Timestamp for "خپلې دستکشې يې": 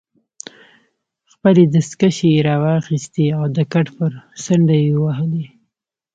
1.31-2.41